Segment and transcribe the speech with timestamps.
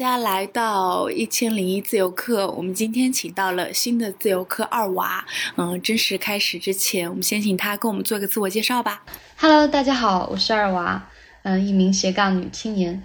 [0.00, 2.50] 大家来到一千零一自由课。
[2.52, 5.22] 我们今天请到了新的自由课二娃。
[5.58, 9.04] 嗯，正式开始之前，我们先请他跟我们做个自我介绍吧。
[9.36, 11.06] Hello，大家好，我是二娃，
[11.42, 13.02] 嗯，一名斜杠女青年。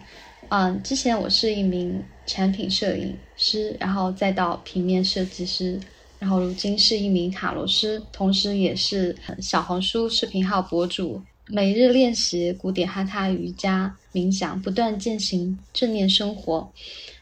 [0.47, 5.77] 嗯，之前我是一名产品摄影师，然后再到平面设计师，
[6.17, 11.21] 然后如今是一名塔罗师，同时也是小红书视频号博主。
[11.47, 16.71] 每日练习古典哈他瑜伽冥想，不断践行正念生活。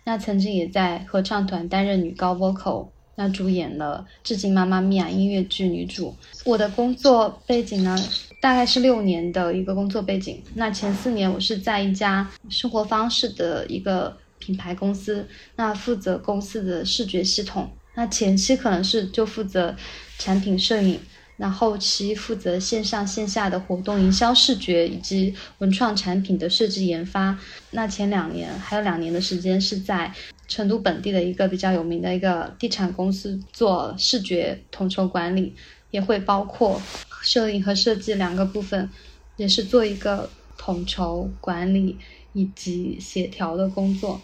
[0.04, 6.16] 那曾经也在合唱团担任女高 vocal，那主演了《致敬妈妈咪呀》音乐剧女主。
[6.46, 7.98] 我的工作背景呢，
[8.40, 10.40] 大概是六年的一个工作背景。
[10.54, 17.68] 那前四年我是在一家生活方式的一个品牌公司，那负责公司的视觉系统。
[17.96, 19.76] 那前期可能是就负责
[20.20, 21.00] 产品摄影。
[21.38, 27.38] 那后期负责线上线下的活动营销、视觉以及文创产品的设计研发。
[27.72, 30.14] 那前两年还有两年的时间是在
[30.48, 35.56] 成都本地的一个比较有名的一个地产公司做视觉统筹管理，
[35.90, 36.80] 也会包括
[37.24, 38.88] 摄影和设计两个部分，
[39.36, 41.98] 也是做一个统筹管理
[42.34, 44.22] 以及协调的工作，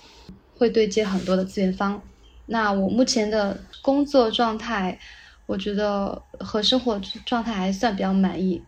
[0.56, 2.00] 会对接很多的资源方。
[2.46, 5.00] 那我目前的工作状态。
[5.50, 8.62] 我觉得和生活状态还算比较满意，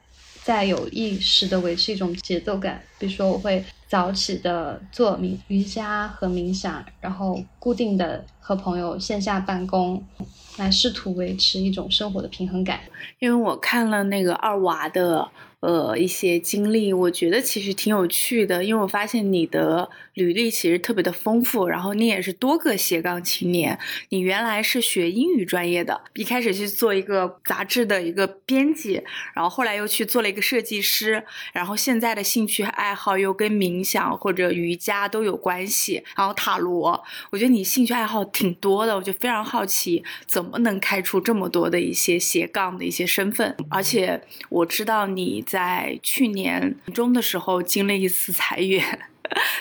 [0.43, 2.81] 在有意识的维持一种节奏感。
[2.97, 10.03] 比如说，我会早起的做冥瑜伽和冥想，然后固定的和朋友线下办公，
[10.57, 12.79] 来试图维持一种生活的平衡感。
[13.19, 15.29] 因为我看了那个二娃的。
[15.61, 23.77] 呃，一些经历，我觉得其实挺有趣的，因为我发现你的履历其实特别的丰富，然后你也是多个斜杠青年。
[24.09, 29.03] 你原来是学英语专业的，一开始去做一个杂志的一个编辑，
[29.35, 43.55] 然后后来又去做了一个设计师，然后现在的兴趣爱好又跟冥想或者瑜伽都有关系，然后塔罗，我觉得你兴趣爱好挺多的，我就非常好奇，怎么能开出这么多的一些斜杠的一些身份？
[43.69, 45.43] 而且我知道你。
[45.51, 49.10] 在去年中的时候，经历一次裁员。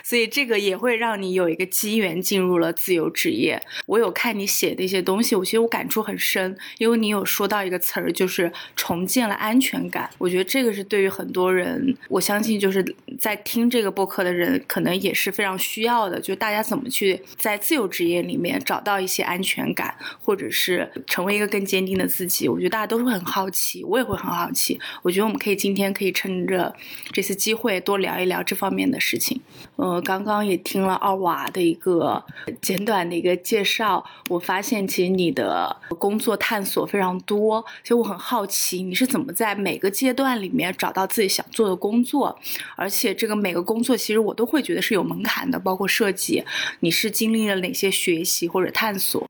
[0.02, 3.60] 所以这个也会让你有一个机缘进入了自由职业。
[3.86, 10.10] 我有看你写的一些东西，我其实我感触很深，因为你有说到一个词儿，就是重建了安全感。
[10.18, 12.84] 我觉得这个是对于很多人，我相信就是
[13.18, 16.20] 在听这个播客的人，可能也是非常需要的。
[16.20, 22.48] 就大家怎么去在自由职业里面找到一些安全感，或者是成为一个更坚定的自己。
[22.48, 24.80] 我觉得大家都会很好奇，我也会很好奇。
[25.02, 26.74] 我觉得我们可以今天可以趁着
[27.12, 29.40] 这次机会多聊一聊这方面的事情。
[29.76, 32.22] 呃，刚刚也听了二娃的一个
[32.60, 42.38] 简短的一个介绍，我发现其实你的工作探索非常多，其实我很好奇你是怎么在每个阶段里面找到自己想做的工作，
[42.76, 46.44] 而且这个每个工作其实我都会觉得是有门槛的，包括设计，
[46.80, 49.26] 你是经历了哪些学习或者探索？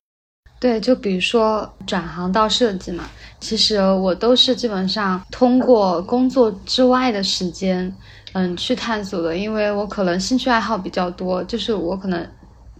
[0.58, 3.08] 对，就比如说转行到设计嘛，
[3.40, 7.94] 其实我都是基本上通过工作之外的时间。
[8.32, 12.22] 嗯，去探索的，因为我可能兴趣爱好比较多，就是我可能，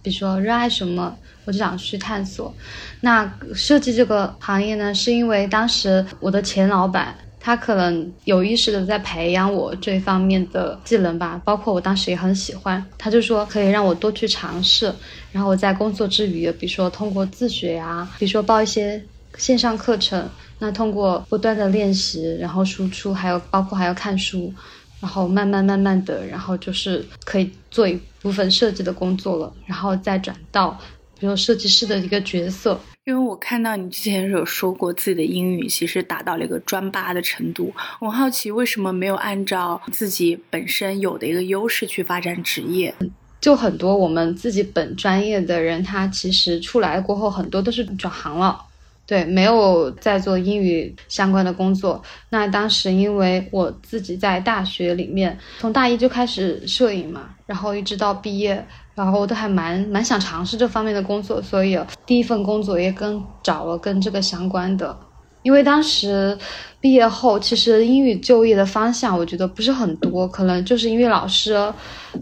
[0.01, 2.55] 比如说热爱什么，我就想去探索。
[3.01, 14.93] 那设计这个行业呢，是因为当时我的前老板，他可能有意识的在培养我这方面的技能吧，包括我当时也很喜欢，他就说可以让我多去尝试。
[15.31, 19.03] 然后我在工作之余，比如说通过自学呀，比如说报一些
[19.37, 20.29] 线上课程，
[20.59, 24.53] 那通过不断的练习，然后输出，还有包括还要看书。
[25.01, 30.79] 然后慢慢慢慢的，然后就是可以做一部分设计的工作了，然后再转到，
[31.19, 32.79] 比如设计师的一个角色。
[33.05, 42.93] 因为我看到你之前有说过自己的英语其实达到了一个专八的程度，我好奇为什么没有按照自己本身有的一个优势去发展职业？
[43.39, 48.63] 就很多我们自己本专业的人，他其实出来过后很多都是转行了。
[49.11, 52.01] 对，没有在做英语相关的工作。
[52.29, 58.65] 那当时因为我自己在大学里面，从大一就开始摄影嘛，然后一直到毕业，
[58.95, 64.97] 然后都还蛮蛮想尝试这方面的工作，所以第一份工作也跟找了跟这个相关的。
[65.43, 66.37] 因为当时
[66.79, 71.51] 毕业后，其实英语就业的方向我觉得不是很多，可能就是英语老师，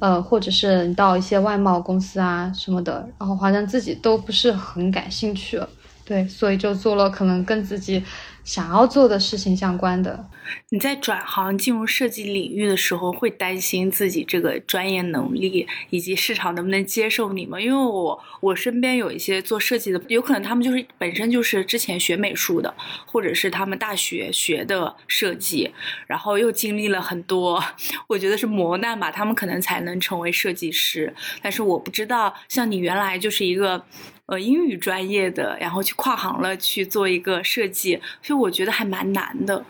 [0.01, 5.61] 呃，或者是到一些外贸公司啊什么的，然后好像自己都不是很感兴趣。
[6.09, 8.03] 对，所以就做了可能跟自己
[8.43, 10.25] 想要做的事情相关的。
[10.69, 17.59] 你在转行进入设计领域的时候，会担心自己这个专业能力以及市场能不能接受你吗？
[17.59, 22.73] 因为我我身边有一些做设计的，有可能他们就是本身就是之前学美术的，
[23.05, 25.71] 或者是他们大学学的设计，
[26.07, 27.63] 然后又经历了很多，
[28.07, 31.13] 我觉得是磨难吧，他们可能才能成为设计师。
[31.41, 33.85] 但是我不知道，像你原来就是一个。
[34.29, 39.65] 呃，英语专业的，然后去跨行了去做一个设计，所以我觉得还蛮难的。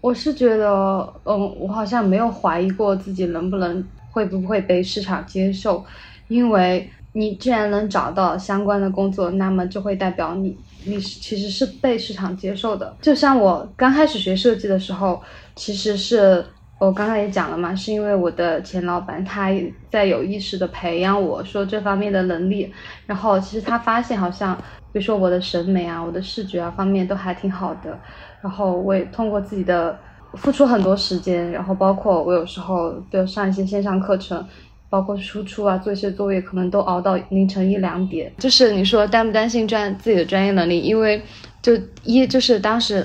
[0.00, 5.84] 我是觉得，嗯，我好像没有怀疑过自己能不能会不会被市场接受，
[6.28, 12.96] 因为你既然能找到相关的工作，那么就会代表你你是其实是被市场接受的。
[13.00, 15.20] 就像我刚开始学设计的时候，
[15.54, 16.44] 其实是。
[16.78, 19.48] 我刚才也讲了嘛，是因为我的前老板他
[19.90, 22.70] 在有意识的培养我说这方面的能力，
[23.06, 24.54] 然后其实他发现好像，
[24.92, 27.98] 比如说我的审美啊，我的视觉啊方面都还挺好的，
[28.46, 29.98] 然后我也通过自己的
[30.34, 34.46] 付出很多时间，然后包括我有时候就上一些线上课程，
[34.88, 38.32] 包括输出啊，做一些作业，可能都熬到凌晨一两点。
[38.38, 40.78] 就是你说担不担心专自己的专业能力？
[40.78, 41.20] 因为
[41.60, 43.04] 就一就是当时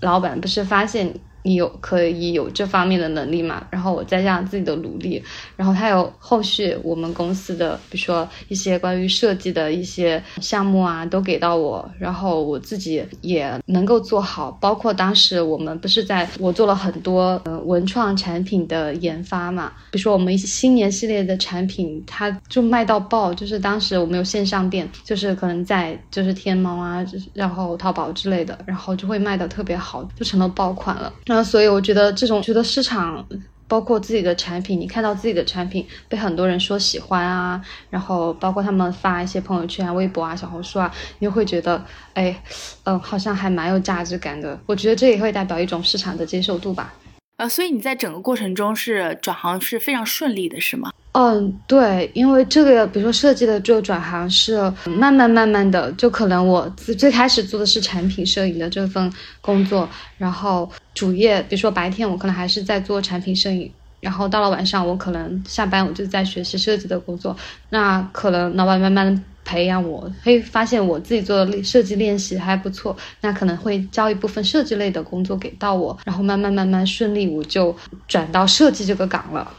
[0.00, 1.10] 老板不是发现。
[1.42, 3.66] 你有可以有这方面的能力嘛？
[3.70, 5.22] 然后我再加上自己的努力，
[5.56, 14.50] 然后他有后续我们公司的，比如说一些关于设计的一些项目啊，都给到我，然后我自己也能够做好。
[14.60, 31.12] 包括当时我们不是在我做了很多呃文创产品的研发嘛，比如说我们一些新年系列的产品，它就卖到爆，就是当时我们有线上店，就是可能在就是天猫啊，然后淘宝之类的，然后就会卖的特别好，就成了爆款了。
[31.34, 33.26] 那所以我觉得这种觉得市场
[33.66, 37.58] 包括自己的产品，你看到自己的产品被很多人说喜欢啊，
[37.88, 41.82] 然后包括他们发一些朋友圈啊、微博啊、小红书啊，你就会觉得，
[42.12, 42.38] 哎，
[42.84, 44.60] 嗯，好像还蛮有价值感的。
[44.66, 46.92] 我觉得这也会代表一种市场的接受度吧。
[47.42, 50.92] 呃，所以你在整个过程中是转行是非常顺利的，是吗？
[51.10, 63.68] 嗯，对，因为这个，比如说设计的这个转行是慢慢慢慢的，就可能我最最开始做的是产品摄影的这份工作，然后主业，比如说白天我可能还是在做产品摄影，
[63.98, 67.36] 然后到了晚上我可能下班我就在学习设计的工作，
[67.70, 79.52] 那可能老板慢慢培养我，会发现我自己做的设计练习还不错，那可能会交一部分设计类的工作给到我，然后慢慢慢慢顺利，我就转到设计这个岗了。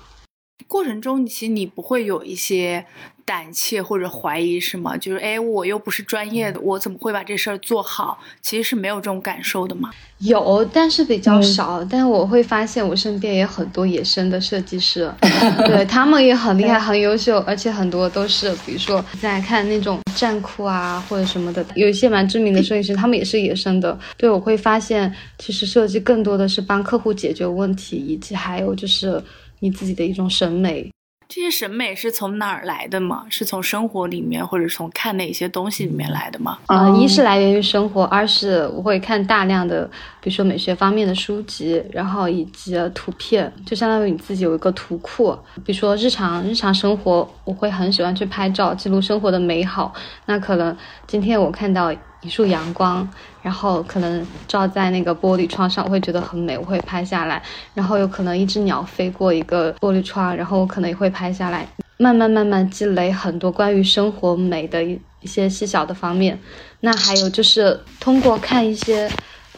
[0.67, 2.85] 过程中，其实你不会有一些
[3.25, 4.97] 胆怯或者怀疑，是吗？
[4.97, 8.19] 就是，哎，我又不是专业的，我怎么会把这事儿做好？
[8.41, 9.91] 其实是没有这种感受的吗？
[10.19, 11.83] 有，但是比较少。
[11.85, 15.11] 但我会发现，我身边也很多野生的设计师，
[15.65, 23.97] 对他们也很厉害、 很优秀，而且很多都是，比如说在看那种战酷啊或者什么的，有一些蛮知名的设计师，他们也是野生的。
[24.17, 29.21] 对，我会发现，其实设计更多的是帮客户解决问题，以及还有就是。
[29.63, 30.91] 你自己的一种审美，
[31.29, 33.25] 这些审美是从哪儿来的吗？
[33.29, 36.59] 是从生活里面，或者从看哪些东西里面来的吗？
[36.65, 39.89] 啊，一是来源于生活，二是我会看大量的，
[40.23, 45.37] 比如说美学方面的书籍，然后以及图片，就相当于你自己有一个图库。
[45.65, 49.93] 比如说日常日常生活，我会很喜欢去拍照，记录生活的美好。
[50.25, 50.75] 那可能
[51.05, 51.93] 今天我看到。
[52.25, 53.05] 一束阳光，
[53.41, 57.43] 然后可能照在那个玻璃窗上，我会觉得很美，我会拍下来。
[57.73, 61.67] 然后有可能一只鸟飞过一个玻璃窗，然后我可能也会拍下来。
[61.97, 66.39] 慢慢慢慢积累很多关于生活美的一一些细小的方面。
[66.79, 69.11] 那还有就是通过看一些，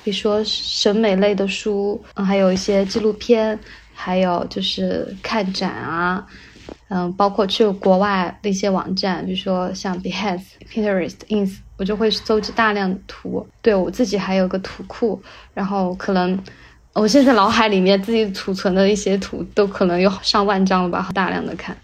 [0.06, 3.60] 比如说审美类的书，嗯，还有一些纪录片，
[3.92, 6.24] 还有就是看展啊。
[6.90, 13.46] 嗯，包括去国外的一些网站，比如说像 Behance、Pinterest、Ins，我就会搜集大量的图。
[13.64, 15.20] 对我自己还有个图库，
[15.56, 16.40] 然后可能
[16.94, 21.76] 我现在脑海里面自己储存的一些图都可能有上万张了吧，大量的看。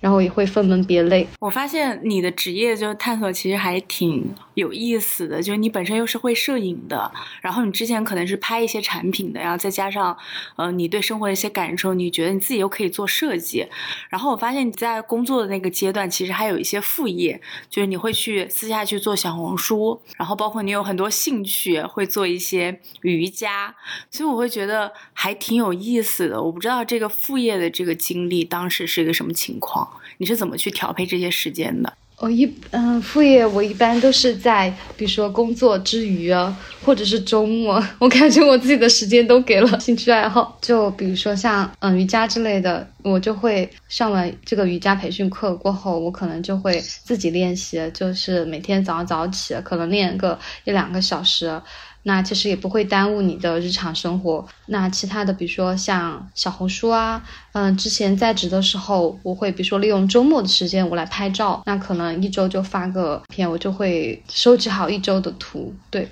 [0.00, 1.26] 然后也会分门别类。
[1.40, 10.16] 我发现你的职业就是探索其实还挺有意思的，就是你本身又是会摄影的，然后你之前可能是拍一些产品的，然后再加上，
[10.56, 13.66] 呃，你对生活的一些感受，你觉得你自己又可以做设计。
[14.08, 23.74] 然后我发现你在工作的那个阶段，其实还有一些副业，就是你会去私下去做小红书，然后包括你有很多兴趣会做一些瑜伽，
[24.10, 26.40] 所以我会觉得还挺有意思的。
[26.40, 29.87] 我不知道这个副业的这个经历当时是一个什么情况。
[30.18, 31.92] 你是怎么去调配这些时间的？
[32.20, 40.58] 我一嗯，副业我一般都是在，比如说工作之余啊，或者是周末，我感觉我自己的时间都给了兴趣爱好。
[40.60, 51.62] 就比如说像嗯瑜伽之类的，我就会上完这个瑜伽培训课过后，我可能就会自己练习，就是每天早上早起，可能练个一两个小时。
[52.08, 54.48] 那其实也不会耽误你的日常生活。
[54.68, 57.22] 那其他的，比如说像小红书啊，
[57.52, 66.08] 嗯，之前在职的时候，我会比如说利用周末的时间我来拍照，那可能一周就发个片，我就会收集好一周的图，对。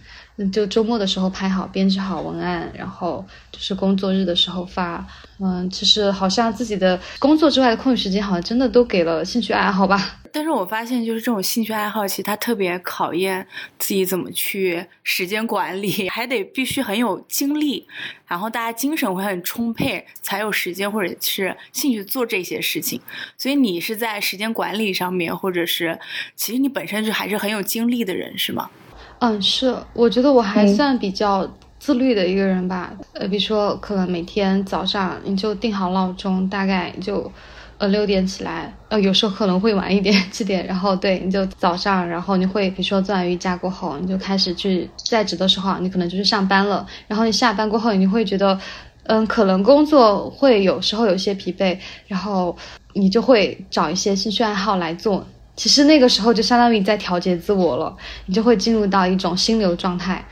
[0.53, 5.07] 就周末的时候拍好，编辑好文案，然后就是工作日的时候发。
[5.39, 10.19] 嗯，其实好像自己的工作之外的空余时间，好像真的都给了兴趣爱好吧。
[10.33, 13.47] 但是我发现，就是这种兴趣爱好，其实它特别考验
[13.79, 17.87] 自己怎么去时间管理， 还得必须很有精力，
[18.27, 23.01] 然后大家精神会很充沛，才有时间或者是兴趣做这些事情。
[23.39, 25.99] 所以你是在时间管理上面，或者是
[26.35, 28.71] 其实你本身就还是很有精力的人，是吗？
[29.21, 32.93] 嗯，是，我觉得我还算比较自律的一个人吧。
[33.15, 37.31] 呃，比如说，可能每天早上你就定好闹钟，大概就，
[37.79, 38.73] 呃，六点起来。
[38.89, 40.67] 呃，有时候可能会晚一点，七点。
[40.67, 46.87] 然后对，你就早上，然后你会比如说做完瑜伽过后，你就开始去在职的时候，你可能就是上班了。
[47.09, 48.59] 然后你下班过后，你会觉得，
[49.05, 52.55] 嗯，可能工作会有时候有些疲惫，然后
[52.93, 55.27] 你就会找一些兴趣爱好来做。
[55.57, 57.97] 其实那个时候就相当于你在调节自我了，
[58.27, 60.23] 你就会进入到一种心流状态，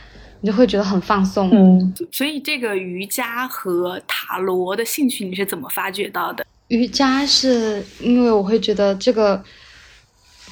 [0.42, 1.50] 你就会觉得很放松。
[1.50, 6.44] 嗯，所以这个瑜伽和塔罗的兴趣你是怎么发掘到的？
[6.68, 9.42] 瑜伽是因为我会觉得这个，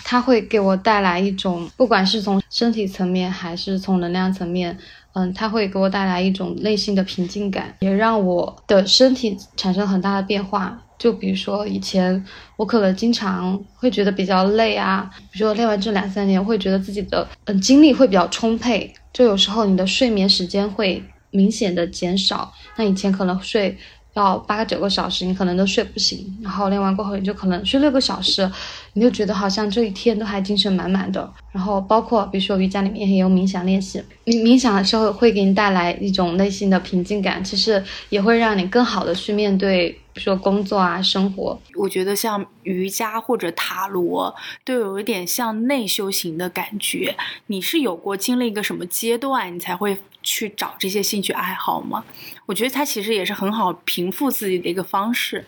[0.04, 4.78] 它会给我带来一种，不管是从身体层面还是从能量层面，
[5.12, 10.82] 嗯，它会给我带来一种内心的平静感，也让我的身体产生很大的变化。
[11.02, 12.24] 就比如说以前
[12.56, 22.52] 我可能经常会觉得比较累啊，比如说练完这两三年，会觉得自己的嗯精力会比较充沛，就有时候你的睡眠时间会明显的减少。
[22.76, 23.76] 那以前可能睡
[24.14, 28.50] 要八九个小时，你可能都睡不醒，然后练完过后你就可能睡六个小时，
[28.92, 31.32] 你就觉得好像这一天都还精神满满的。
[31.52, 39.98] 然后包括比如说瑜伽里面也有冥想练习，冥冥想的时候会给你带来一种内心的平静感，其实也会让你更好的去面对。
[40.14, 47.16] 比如说工作啊，生活，我觉得像瑜伽或者塔罗，都有一点像内修行的感觉。
[47.46, 52.04] 你是有过经历一个什么阶段，你才会去找这些兴趣爱好吗？
[52.46, 55.44] 我觉得它其实也是很好平复自己的一个方式。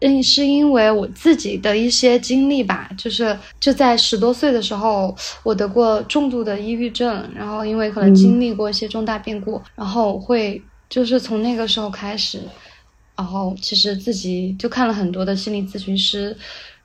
[0.00, 5.14] 嗯，是因为我自己的一些经历吧，就是就在十多岁的时候，
[5.44, 12.40] 我得过重度的抑郁症，然后因为可能经历过一些重大变故，然后会就是从那个时候开始。
[13.14, 16.36] 然后其实自己就看了很多的心理咨询师，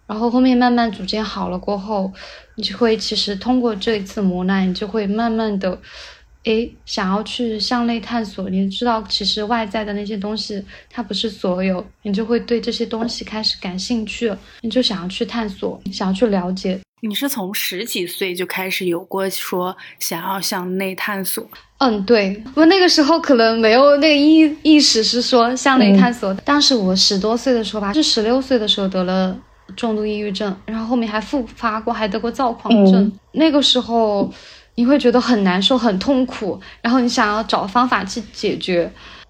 [0.05, 2.11] 然后后面慢慢逐渐好了过后，
[2.55, 5.79] 你就会其实通过这一次磨难，你就会慢慢的，
[6.47, 8.49] 诶，想要去向内探索。
[8.49, 16.79] 你知道，其实外在的那些东西它不是所有，你就会对这些东西开始感兴趣，你就想要去探索，想要去了解。
[17.01, 21.47] 你是从十几岁就开始有过说想要向内探索？
[21.79, 26.33] 嗯，对，我那个时候可能没有那个意意识是说向内探索。
[26.45, 29.37] 当时我十多岁的时候吧，是十六岁的时候得了
[29.75, 33.11] 重度抑郁症，然后后面还复发过，还得过躁狂症。
[33.33, 34.33] 那个时候
[34.77, 38.89] 你会觉得很难受、很痛苦，然后你想要找方法去解决。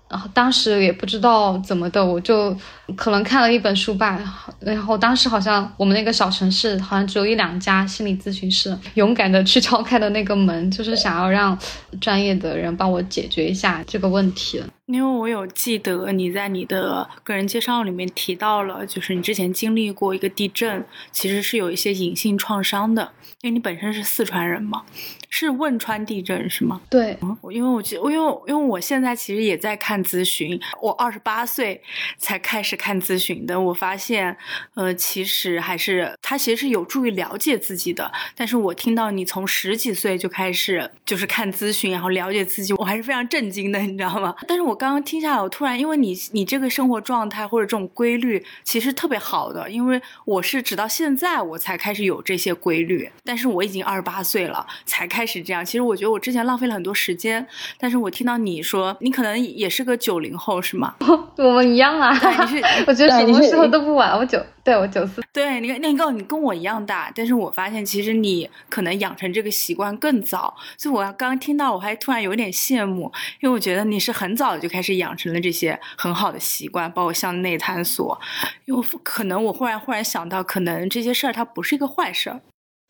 [0.09, 2.55] 然后当时也不知道怎么的，我就
[2.95, 4.17] 可能看了一本书吧。
[4.59, 11.57] 然后当时好像我们那个小城市好像只有一两家心理咨询室，勇敢的去敲开的那个门，就是想要让
[11.99, 14.61] 专业的人帮我解决一下这个问题。
[14.87, 23.11] 因为我有记得你在你的个人介绍里面提到了，就是你之前经历过一个地震，其实是有一些隐性创伤的。
[23.41, 24.83] 因为你本身是四川人嘛，
[25.29, 26.81] 是汶川地震是吗？
[26.89, 31.79] 对，我因为我记，因为因为我现在其实也在看咨询，我二十八岁
[32.17, 33.59] 才开始看咨询的。
[33.59, 34.35] 我发现，
[34.73, 38.11] 呃，其实还是它其实是有助于了解自己的。
[38.35, 44.33] 但是我听到你从十几岁就开始就是看咨询，然后了解自己，我还是非常震惊的，你知道吗？
[44.47, 53.09] 但是我刚刚听下来，我突然因为你你这个生活状态或者这种规律其实特别好的，因为我是直到现在我才开始有这些规律。
[53.23, 55.65] 但是我已经二十八岁了，才开始这样。
[55.65, 57.45] 其实我觉得我之前浪费了很多时间。
[57.79, 60.95] 但是我听到你说，你可能也是个九零后，是吗？
[61.37, 62.17] 我们一样啊。
[62.17, 64.17] 对，你是， 我觉得什么时候都不晚。
[64.17, 65.23] 我九，对我九四。
[65.31, 70.53] 对，你看，那个你跟我一样大，但是我发现其实你可能养成这个习惯更早。
[70.77, 73.09] 所以我刚刚听到，我还突然有点羡慕，
[73.39, 78.19] 因为我觉得你是很早就开始养成了这些很好的习惯，包括向内探索。
[78.65, 82.41] 因为可能我忽然忽然想到，可能这些事儿它不是一个坏事儿。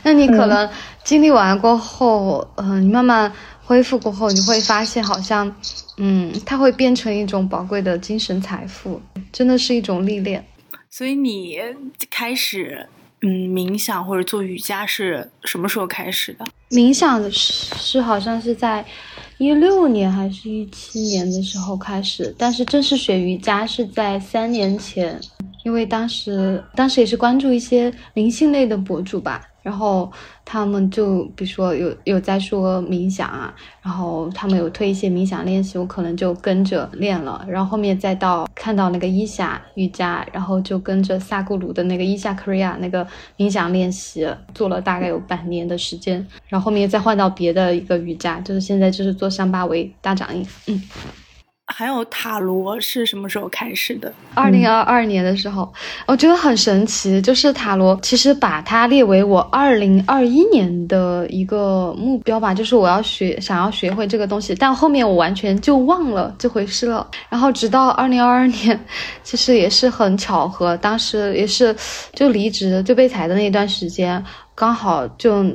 [0.03, 0.67] 那你可能
[1.03, 3.31] 经历完过后，嗯，你慢慢
[3.63, 5.55] 恢复过后，你会发现好像，
[5.98, 9.00] 嗯，它会变成一种宝贵的精神财富，
[9.31, 10.43] 真的是一种历练。
[10.89, 11.60] 所以你
[12.10, 12.88] 开始，
[13.22, 16.46] 嗯，冥想或者做瑜伽是什么时候开始的？
[16.70, 18.86] 冥想是是好像是在
[19.38, 25.20] 一六年还是一七年的时候开始，但是正式学瑜伽是在三年前，
[25.63, 29.48] 因为当时当时也是关注一些灵性类的博主吧。
[29.67, 30.09] 然后
[30.45, 37.45] 他们就比如说有有在说冥想啊，然后他们有推一些冥想练习，我可能就跟着练了。
[37.50, 43.05] 然后后面再到看到那个伊夏瑜伽，然后就跟着萨古鲁的那个伊夏 Korea 那个
[43.36, 46.25] 冥想练习做了大概有半年的时间。
[46.47, 50.81] 然后后面再换到别的一个瑜伽，就是现在就是做桑巴维大掌印，嗯。
[51.69, 54.12] 还有塔罗是什么时候开始的？
[54.33, 55.71] 二零二二年的时候，
[56.05, 57.21] 我觉得很神奇。
[57.21, 64.55] 就是塔罗，其实把它列为我二零二一年的一个目标吧，就是我要学，想要学会这个东西。
[64.55, 67.05] 但后面我完全就忘了这回事了。
[67.29, 68.79] 然后直到二零二二年，
[69.21, 71.75] 其实也是很巧合，当时也是
[72.13, 74.24] 就离职就被裁的那一段时间，
[74.55, 75.45] 刚好就。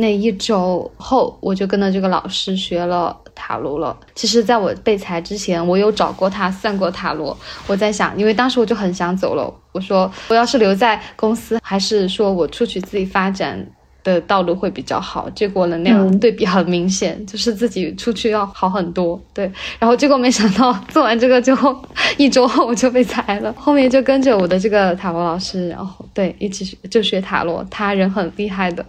[0.00, 3.98] 那一周后，我就跟着这个老师学了塔罗了。
[4.14, 7.36] 其实，在我被裁之前，我有找过他算过塔罗。
[7.66, 9.52] 我在想，因为当时我就很想走了。
[9.72, 13.66] 我说，我要是留在公司，还是说我出去自己发展
[14.04, 15.28] 的道路会比较好？
[15.30, 19.20] 结果能量对比很明显，就是自己出去要好很多。
[19.34, 19.50] 对，
[19.80, 21.76] 然后结果没想到做完这个之后，
[22.16, 23.52] 一周后我就被裁了。
[23.58, 27.66] 后面就跟着我的这个塔罗老师，然后对一起学就学塔罗。
[27.68, 28.86] 他人很厉害的。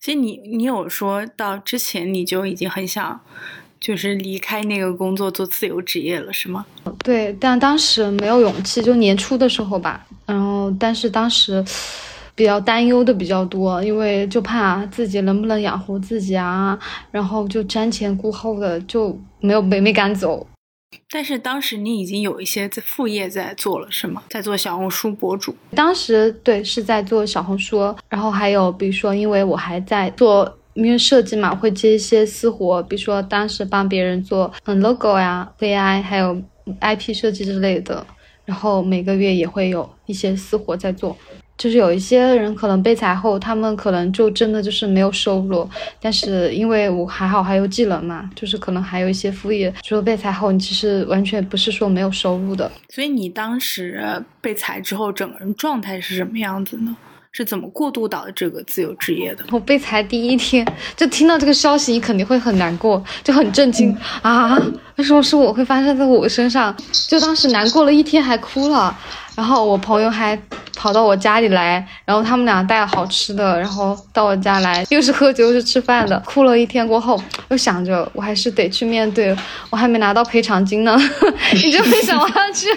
[0.00, 3.20] 其实你你有说到之前你就已经很想，
[3.80, 6.66] 就是离开那个工作做自由职业了，是吗？
[7.02, 10.06] 对，但当时没有勇气，就年初的时候吧。
[10.26, 11.64] 然后，但是当时
[12.34, 16.78] 比较担忧的比较多，因为就怕自己能不能养活自己啊，
[17.10, 20.46] 然后就瞻前顾后的，就没有没没敢走。
[21.12, 24.22] 但是当时你已经有一些在副业在做了，是吗？
[24.28, 25.54] 在做小红书博主。
[25.74, 36.40] 当时对是在做小红书，然后还有比如说，因为我还在做，因为设计嘛，会接一些私活，比如说当时帮别人做嗯 logo 呀、VI 还有
[36.80, 38.06] IP 设计之类的，
[38.44, 41.16] 然后每个月也会有一些私活在做。
[41.60, 45.68] 就是有一些人可能被裁后，他们可能就真的就是没有收入。
[46.00, 49.70] 但是因为我还好还有技能嘛，就是可能还有一些副业。
[49.82, 52.72] 除了被裁后，你其实完全不是说没有收入的。
[52.88, 54.02] 所以你当时
[54.40, 56.96] 被裁之后，整个人状态是什么样子呢？
[57.32, 59.44] 是怎么过渡到这个自由职业的？
[59.52, 64.58] 我被裁第一天就听到这个消息，你肯定会很难过，就很震惊啊！
[64.96, 66.74] 为什么是我会发生在我身上？
[67.08, 68.98] 就当时难过了一天，还哭了。
[69.40, 70.38] 然后我朋友还
[70.76, 79.34] 跑到我家里来，然后他们俩带了好吃的，然后到我家来，又是喝酒又是吃饭的，哭了一天过后，又想着我还是得去面对，
[79.70, 80.94] 我还没拿到赔偿金呢，
[81.56, 82.68] 你就会想我要去，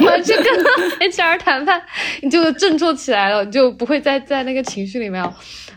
[0.00, 1.78] 我要去跟 HR 谈判，
[2.22, 5.22] 你就振作起来了，就不会再在那个情绪里面。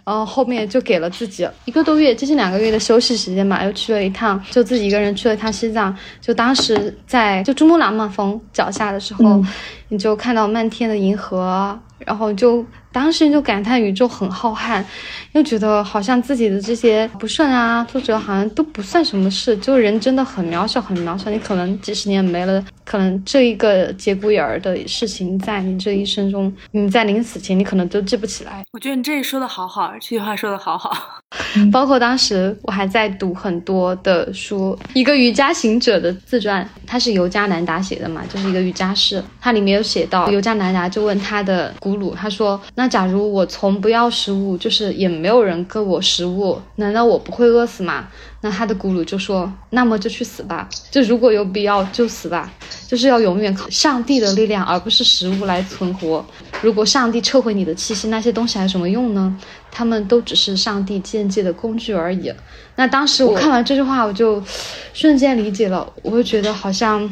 [0.06, 5.97] 然后后面就给了自己一个多月，接近两个月的休息时间嘛，又去了一趟，就自己一个人去了一趟西藏。
[6.21, 9.43] 就当时在就珠穆朗玛峰脚下的时候，
[9.97, 12.65] 就看到漫天的银河，然后就。
[12.95, 14.81] 当时就感叹宇宙很浩瀚，
[15.34, 21.29] 又觉得好像自己的这些不顺啊、挫折好像都不算什么事，就人真的很渺小，很渺小。
[21.29, 28.63] 你可能几十年没了，可能这一个节骨眼儿的事情，在你这一生中，你在临死前你可能都记不起来。
[28.71, 31.19] 我觉得你这说的好好，这句话说的好好。
[31.71, 42.89] 包括当时我还在读很多的书，一个瑜伽行者的自传，他是尤加南达写的嘛，就是一个瑜伽师，他里面有写到尤加南达就问他的古鲁，他说那。
[42.95, 48.07] 假如我从不要食物，就是也没有人给我食物，难道我不会饿死吗？
[48.39, 52.53] 那他的咕噜就说：“那么就去死吧，就如果有必要就死吧，
[52.87, 56.23] 就是要永远靠上帝的力量，而不是食物来存活。
[56.61, 59.35] 如果上帝撤回你的气息，那些东西还有什么用呢？
[59.75, 62.31] 他们都只是上帝间接的工具而已。”
[62.77, 64.41] 那当时我看完这句话，我就
[64.93, 67.09] 瞬间理解了，我就觉得好像。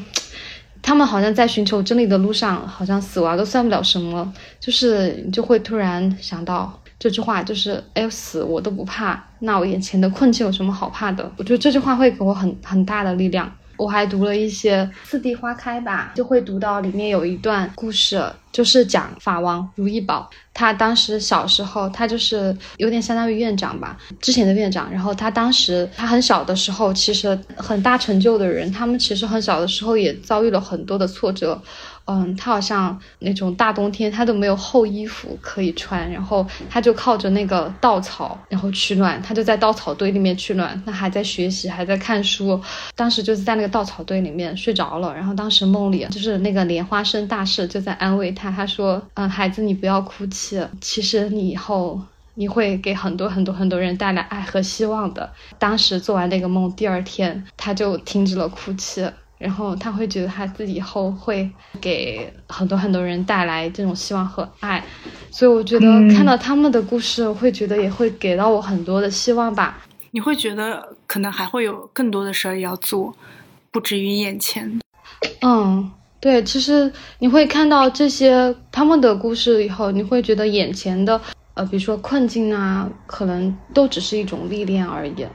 [0.85, 11.31] 他们好像在寻求真理的路上，好像死亡都算不了什么，就是你就会突然想到这句话，就是哎，死我都不怕，那我眼前的困境有什么好怕的？
[11.37, 13.49] 我觉得这句话会给我很很大的力量。
[13.83, 24.89] 我还读了一些次第花开吧，就会读到里面有一段故事，就是讲法王如意宝，他当时小时候，他就是有点相当于院长吧，之前的院长。
[24.89, 31.61] 然后他当时他很小的时候，其实很大成就的人，他们其实很小的时候也遭遇了很多的挫折。
[32.05, 39.21] 嗯，他好像那种大冬天，他都没有厚衣服可以穿，然后他就靠着那个稻草，然后取暖。
[39.21, 42.59] 他就在稻草堆里面取暖，他还在学习，还在看书。
[42.95, 52.01] 当时就是在那个稻草堆里面睡着了，然后当时梦里就是那个莲花生大师就在安慰他，他说：“嗯，孩子，你不要哭泣，其实你以后
[52.33, 55.31] 你会给很多很多很多人带来爱和希望的。
[55.57, 59.09] 当时做完那个梦，第二天他就停止了哭泣。
[59.43, 61.49] 然后他会觉得他自己以后会
[61.81, 64.81] 给很多很多人带来这种希望和爱，
[65.29, 69.85] 所以我觉得看到他们的故事，会觉得也会给到我很多的希望吧。
[70.11, 73.13] 你会觉得可能还会有更多的事儿要做，
[73.69, 74.79] 不止于眼前。
[75.41, 81.19] 嗯，对，其实你会看到这些他们的故事以后，你会觉得眼前的
[81.55, 85.27] 呃，比如说困境啊，可能都只是一种历练而已。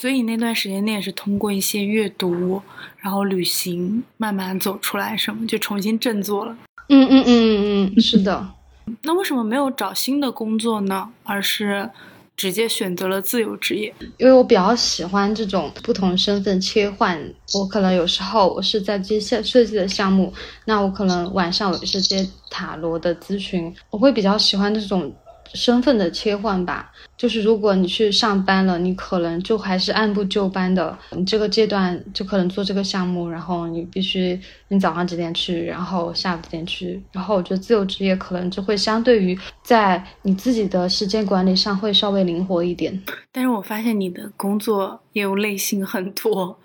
[0.00, 2.62] 所以那段时间，你也是通过一些阅读，
[3.08, 6.54] 然后旅行，慢慢走出来，什么就重新振作了。
[6.90, 8.46] 嗯嗯嗯嗯嗯，是的。
[9.00, 11.08] 那为什么没有找新的工作呢？
[11.24, 11.88] 而是
[12.36, 13.94] 直接选择了自由职业？
[14.18, 17.18] 因为我比较喜欢这种不同身份切换。
[17.54, 20.30] 我可能有时候我是在接设设计的项目，
[20.66, 25.10] 那我可能晚上我是接塔罗的咨询，我会比较喜欢这种。
[25.54, 43.02] 身份的切换吧，就是如果你去上班了，你可能就还是按部就班的，你这个阶段就可能做这个项目，然后你必须你早上几点去，然后下午几点去，然后我觉得自由职业可能就会相对于在你自己的时间管理上会稍微灵活一点。
[43.32, 46.58] 但是我发现你的工作业务类型很多。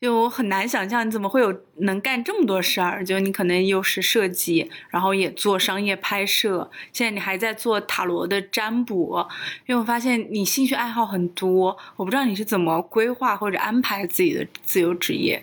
[0.00, 9.24] 就我很难想象你怎么会有能干这么多事儿，就你可能又是设计，然后也做商业拍摄，现在你还在做塔罗的占卜，
[9.66, 15.42] 因为我发现你兴趣爱好很多，我不知道你是怎么规划或者安排自己的自由职业。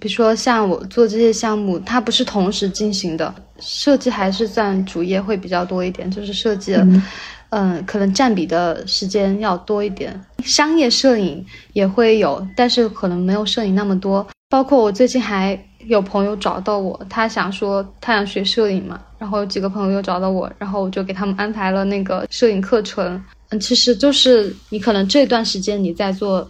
[0.00, 6.72] 比如说像我做这些项目，它不是同时进行的，设计还是占主业会比较多一点，就是设计。
[6.74, 7.02] 嗯，
[7.50, 10.18] 嗯可能占比的时间要多一点。
[10.44, 14.26] 商业摄影也会有，但是可能没有摄影那么多。
[14.48, 23.22] 包括我最近还有朋友找到我，他想说他想学摄影嘛，然后有几个朋友又找到我，然后我就给他们安排了那个摄影课程。
[23.50, 26.48] 嗯，其实就是你可能这段时间你在做，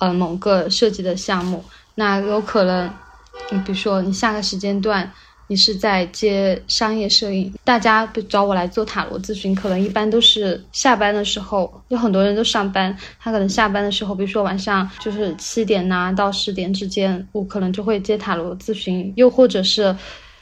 [0.00, 1.62] 呃，某个设计的项目，
[1.94, 2.90] 那有可能，
[3.50, 5.10] 你比如说你下个时间段。
[5.52, 19.94] 你是在接商业摄影，大家找我来做塔罗咨询，可能一般都是下班的时候，有很多人都上班，他可能下班的时候，比如说晚上就是七点呐到十点之间，我可能就会接塔罗咨询，又或者是，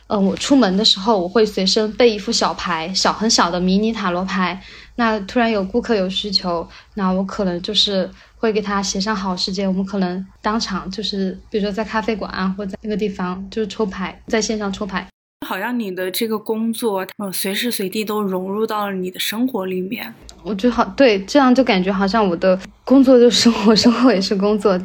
[0.07, 4.63] 嗯，我出门的时候，我会随身备一副小牌，小很小的迷你塔罗牌，
[5.01, 8.09] 那突然有顾客有需求，那我可能就是。
[8.41, 15.07] 会给他协商好时间，我们可能当场就是，比如说在咖啡馆啊，或者在那个地方，就是抽牌，在线上抽牌。
[15.47, 20.15] 好像你的这个工作，嗯，随时随地都融入到了你的生活里面。
[20.43, 24.81] 我觉得好，对，这样就感觉好像我的工作就是生活，生活也是工作。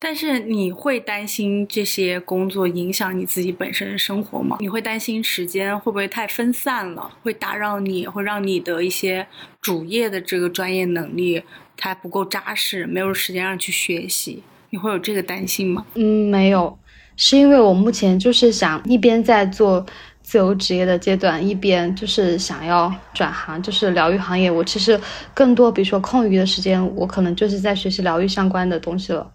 [0.00, 4.56] 但是你会担心这些工作影响你自己本身的生活吗？
[4.60, 9.26] 你会担心时间会不会太分散了，会打扰你，会让你的一些
[9.60, 11.42] 主业的这个专业能力？
[11.76, 15.84] 它不够扎实，没有时间让去学习，你会有这个担心吗？
[15.94, 16.78] 嗯，没有，
[17.16, 19.84] 是因为我目前就是想一边在做
[20.22, 24.48] 自由职业的阶段，一边就是想要转行，就是疗愈行业。
[24.48, 25.00] 我其实
[25.34, 29.28] 更多，比如说空余的时间，我可能就是在学习疗愈相关的东西了。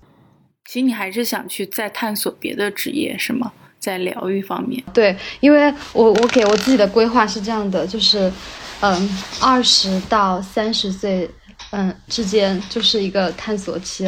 [0.66, 3.52] 其实你还是想去再探索别的职业，是吗？
[3.80, 4.82] 在疗愈方面？
[4.94, 8.32] 对，因为我我给我自己的规划是这样的，就是，
[8.82, 9.10] 嗯，
[9.42, 11.30] 二十到三十岁。
[11.72, 14.08] 嗯，之间就是一个探索期，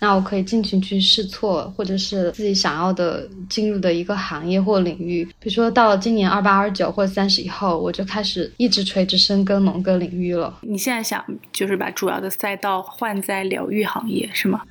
[0.00, 5.24] 那我可以尽情去试错，或者是自己想要的进入的一个行业或领域。
[5.38, 10.58] 比如说到了今年二八二九或者三十以后，我就开始一直垂直深耕某个领域了。
[10.62, 14.62] 你现在想就是把主要的赛道换在疗愈行业是吗？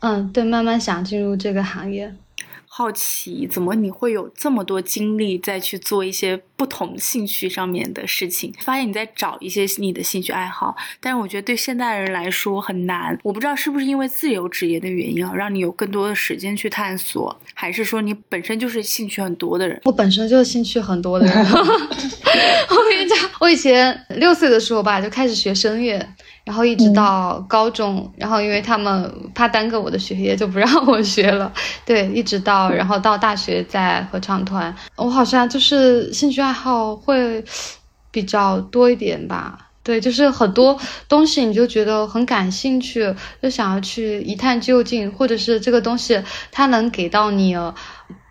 [0.00, 2.14] 嗯，对，慢慢想进入这个行业。
[2.72, 8.54] 好奇怎么你会有这么多精力再去做一些不同兴趣上面的事情？
[8.60, 13.18] 发现你在找一些你的兴趣爱好，但是我觉得对现代人来说很难。
[13.24, 19.78] 我不知道是不是因为自由职业的原因啊，让你有更多的时间去探索，还是说你本身就是兴趣很多的人？
[19.84, 21.36] 我本身就是兴趣很多的人。
[21.44, 25.98] 我跟你讲，我以前六岁的时候吧，就开始学声乐。
[26.50, 31.52] 然后一直到高中，然后因为他们怕耽搁我的学业，就不让我学了。
[31.86, 37.44] 对，一直到然后到大学在合唱团，我好像就是兴趣爱好会
[38.10, 39.68] 比较多一点吧。
[39.84, 40.76] 对，就是很多
[41.08, 47.56] 东西你就觉得很感兴趣，就想要去一探究竟，或者是这个东西它能给到你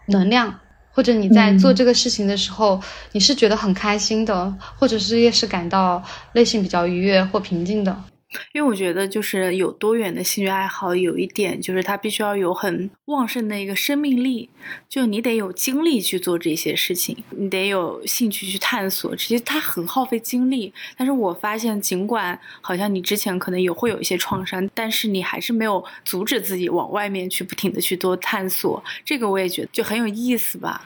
[0.07, 0.59] 能量，
[0.99, 2.77] 或者你在做这个事情的时候
[3.13, 8.03] 你是觉得很开心的，或者是也是感到内心比较愉悦或平静的。
[8.51, 14.49] 因为我觉得，就是有多元的兴趣爱好，有一点就是它必须要有很旺盛的一个生命力，
[14.87, 19.15] 就你得有精力去做这些事情，你得有兴趣去探索。
[19.15, 28.83] 其实它很耗费精力，但是我发现，尽管好像你之前可能有会有一些创伤，但是你还是没有阻止自己往外面去不停的去多探索。
[29.03, 30.85] 这个我也觉得就很有意思吧。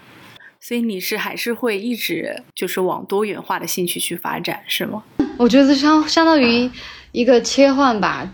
[0.61, 5.03] 所以你是还是会一直就是往多元化的兴趣去发展，是吗？
[5.37, 6.71] 我觉得相相当于。
[7.13, 8.27] 一个切换吧，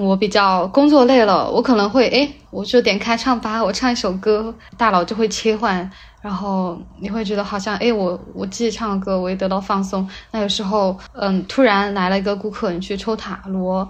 [0.00, 5.88] 我比较工作累了，我可能会哎，我就点开唱吧，我唱一首歌，大脑就会切换，
[6.22, 10.08] 然后你会觉得好像哎，我我自己唱歌，我也得到放松。
[10.30, 13.86] 那有时候，嗯，突然来了一个顾客，你去抽塔罗，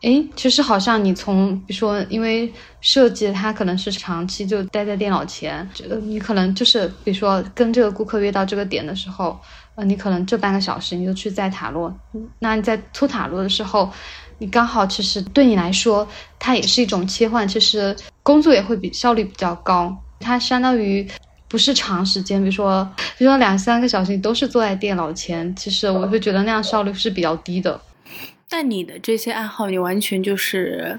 [0.00, 9.38] 哎，其实好像你从比如说，因为设计它可能是长期就待在电脑前，觉得你可能就是比如说跟这个顾客约到这个点的时候。
[9.76, 11.94] 呃，你可能这半个小时你就去在塔罗，
[12.38, 13.90] 那你在抽塔罗的时候，
[14.38, 16.06] 你刚好其实对你来说，
[16.38, 19.94] 它也是一种切换，其实工作也会比效率比较高。
[20.18, 21.06] 它相当于
[21.46, 27.78] 不是长时间，比如说，比如说两三个小时你都是坐在电脑前，其实我会觉得那样效率是比较低的。
[28.48, 30.98] 但你的这些爱好，你完全就是。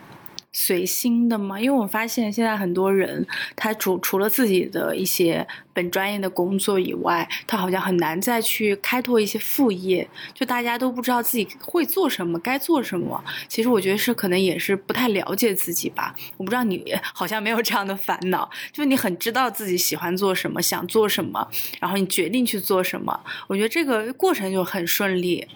[0.60, 1.62] 随心的吗？
[1.62, 3.24] 因为我发现现在很多人，
[3.56, 10.10] 他除除了自己的一些本专业的工作以外，他好像很难再去开拓一些副业。
[10.34, 13.24] 就大家都不知道自己会做什么，该做什么。
[13.48, 16.16] 其实我觉得是可能也是不太了解自己吧。
[16.38, 21.48] 我不知道你 好像没有这样的烦恼，就你很知道自己喜欢做什么，想做什么，
[21.80, 23.20] 然后你决定去做什么。
[23.46, 25.48] 我觉得这个过程就很顺利。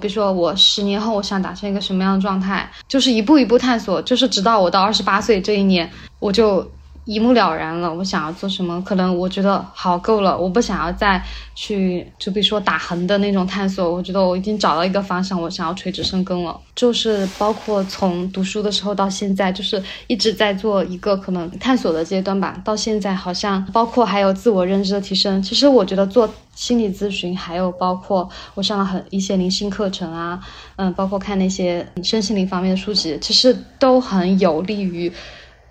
[0.00, 6.68] 比如说，我十年后我想达成一个什么样的状态，就是一步一步探索，就是直到我到二十八岁这一年，我就。
[7.10, 8.80] 一目了然了，我想要做什么？
[8.86, 11.20] 可能我觉得好够了，我不想要再
[11.56, 13.92] 去，就比如说打横的那种探索。
[13.92, 16.56] 我觉得我已经找到一个方向，我想要垂直深耕了。
[16.76, 22.62] 就是包括从读书的时候到现在，就是一直在做一个可能探索的阶段吧。
[22.64, 25.42] 到现在好像包括还有自我认知的提升。
[25.42, 30.38] 其实我觉得做心理咨询，还有包括我上了很一些灵性课程啊，
[30.76, 35.12] 嗯，包括看那些身心灵方面的书籍，其实都很有利于。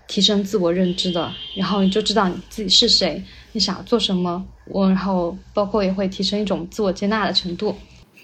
[0.09, 4.43] 提升自我认知的，然后你就知道你自己是谁，你想要做什么。
[4.65, 7.77] 我然后包括也会提升一种自我接纳的程度。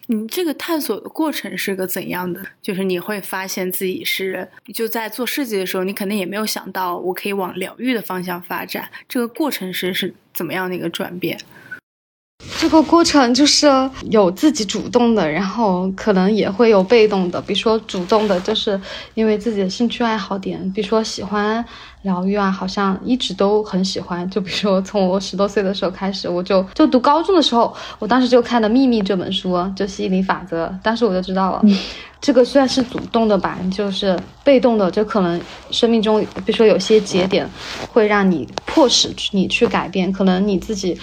[0.07, 2.41] 你这个探索的过程是个怎样的？
[2.61, 8.89] 就是你会发现自己是就在做设计的时候，你肯定也没有想到我可以往疗愈的方向发展。
[9.07, 11.39] 这个过程是是怎么样的一个转变？
[12.59, 13.67] 这个过程就是
[14.09, 17.41] 有自己主动的，然后可能也会有被动的。
[17.41, 18.79] 比如说主动的，就是
[19.13, 21.63] 因为自己的兴趣爱好点，比如说喜欢
[22.05, 24.29] 疗愈啊，好像一直都很喜欢。
[24.29, 31.61] 就比如说从我十多岁的时候开始，我就就读高中的时候，我当时就看了《秘密》这本书，就吸引力法则，当时我就知道了。
[32.21, 35.39] 这个虽然是主动的吧，就是被动的，就可能
[35.69, 37.47] 生命中，比如说有些节点，
[37.91, 40.97] 会让你迫使你去改变，可能你自己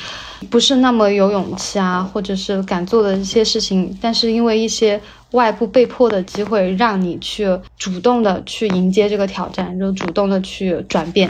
[0.51, 5.01] 不是那么有勇气啊，或者是敢做的一些事情，但是因为一些
[5.33, 11.29] 外部被迫的机会，让你去主动的去迎接这个挑战，就主动的去转变，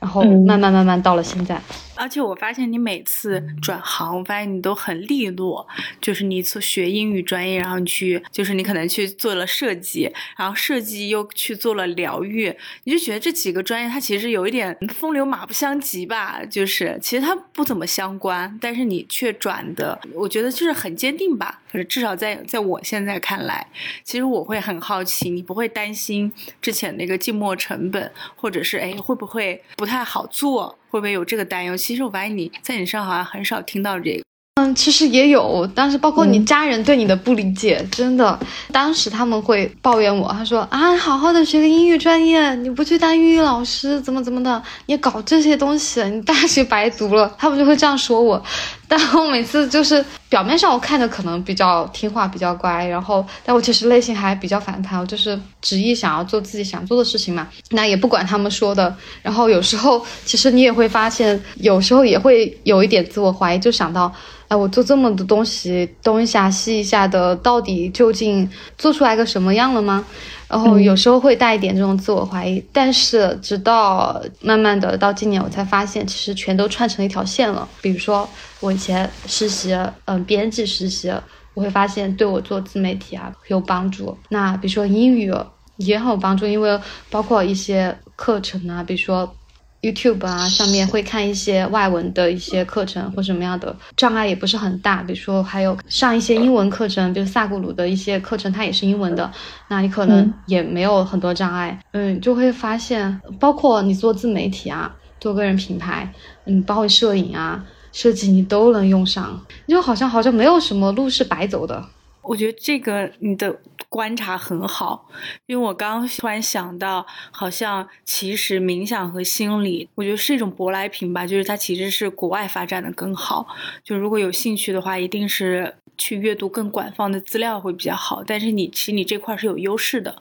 [0.00, 1.60] 然后慢慢慢慢到了现在。
[1.96, 5.66] 而且我发现你每次转行，我发现你都很利落。
[6.00, 12.54] 就是你从学英语专业，然后你去，就是你可能去做了设计，然后设计又去做了疗愈，
[12.84, 16.44] 你就觉得这几个专业它其实有一点风流马不相及吧？
[16.44, 21.62] 就是其实它不怎么相关，但是你却转的，我觉得就是很坚定吧。
[21.70, 23.66] 可是至少在在我现在看来，
[24.04, 26.32] 其实我会很好奇，你不会担心
[26.62, 30.78] 之前那个静默成本，或者是哎会不会不太好做？
[30.90, 31.76] 会不会有这个担忧？
[31.76, 34.22] 其实我发现你在你身上好像很少听到这个。
[34.58, 38.40] 嗯，其实也有，但是包括你家人对你的不理解，真的，
[38.72, 48.42] 当时他们会抱怨我，他说啊，好好的学个英语专业，你不去当英语老师，怎么怎么的，你搞这些东西，你大学白读了，他们就会这样说我。
[48.88, 57.48] 但我每次就是表面上我看着可能比较听话、比较乖，然后但我其实内心还比较反叛，我就是执意想要做自己想做的事情嘛。
[57.70, 64.12] 那也不管他们说的，然后有时候其实你也会发现，有时候也会有一点自我怀疑，就想到。
[64.48, 70.04] 哎，我做这么多东西，东一下西一下的，到底究竟做出来个什么样了吗？
[70.48, 77.68] 然后有时候会带一点这种自我怀疑，但是直到慢慢的到今年，我才发现其实全都串成一条线了。
[77.80, 78.28] 比如说
[78.60, 81.12] 我以前实习，嗯，编辑实习，
[81.54, 84.16] 我会发现对我做自媒体啊有帮助。
[84.28, 85.32] 那比如说英语
[85.76, 86.80] 也很有帮助，因为
[87.10, 89.34] 包括一些课程啊，比如说。
[89.82, 95.02] YouTube 啊，上面会看一些外文的一些课程或什么样的，障碍也不是很大。
[95.02, 99.30] 比如说还有上一些英文课程，比如萨古鲁的一些课程，它也是英文的，
[99.68, 101.78] 那你可能也没有很多障碍。
[101.92, 106.12] 嗯，就会发现，包括你做自媒体啊，做个人品牌，
[106.46, 111.84] 嗯，包括摄影啊、设计，你都能用上，就好像好像没有什么路是白走的。
[112.28, 113.58] 我觉得这个你的
[113.88, 115.08] 观察很好，
[115.46, 123.46] 因为我刚突然想到，好像其实冥想和心理，我觉得是一种舶来品吧，就是它其实是国外发展的更好。
[123.84, 128.24] 就如果有兴趣的话，一定是去阅读更广泛的资料会比较好。
[128.26, 130.20] 但是你其实你这块是有优势的，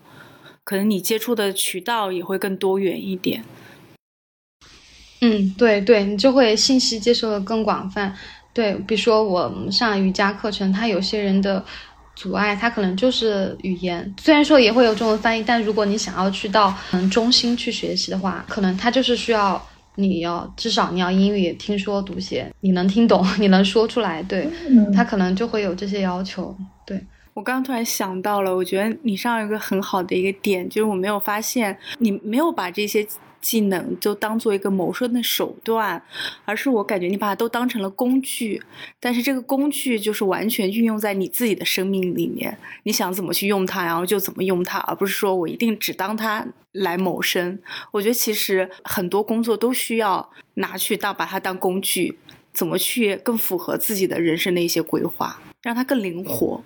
[0.63, 3.43] 可能你接触的渠道也会更多元一点。
[5.21, 8.15] 嗯，对对，你就会信息接受的更广泛。
[8.53, 11.65] 对，比如说我上瑜伽课程，他有些人的。
[12.15, 19.61] 阻碍它可能就是语言，虽然说也会有中文翻译，但如果你想要去到嗯中心去学习的话，可能它就是需要
[19.95, 24.49] 你要至少你要英语听说读写，你能听懂， 你能说出来，对，
[24.93, 26.55] 他可能就会有这些要求。
[26.85, 33.05] 对我刚刚突然想到了，我觉得你上有一个很好的一个点，就是我没有发现你没有把这些。
[33.45, 36.01] 技能就当做一个谋生的手段，
[36.45, 38.59] 而是我感觉你把它都当成了工具，
[38.99, 47.59] 但是这个工具就是完全运用在你自己的生命里面，你想怎么去用它，然后就怎么用它，而不是说我一定只当它来谋生。
[47.91, 52.17] 我觉得其实很多工作都需要拿去当把它当工具，
[52.51, 56.63] 怎么去更符合自己的人生的一些规划，让它更灵活。